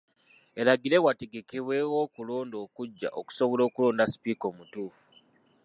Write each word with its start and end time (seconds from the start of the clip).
Eragire 0.61 0.97
wategekebwewo 1.05 1.95
okulonda 2.05 2.57
okuggya 2.65 3.09
okusobola 3.19 3.61
okulonda 3.65 4.03
sipiika 4.11 4.45
omutuufu. 4.51 5.05